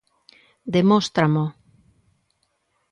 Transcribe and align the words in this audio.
Demóstramo. 0.75 1.45